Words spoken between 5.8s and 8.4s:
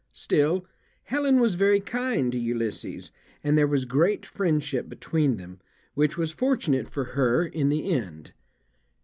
which was fortunate for her in the end.